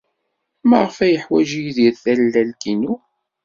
[0.69, 2.93] Maɣef ay yeḥwaj Yidir tallalt-inu?